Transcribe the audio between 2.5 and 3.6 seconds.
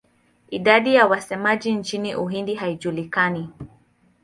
haijulikani.